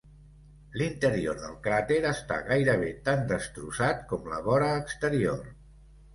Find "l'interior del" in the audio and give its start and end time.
0.81-1.53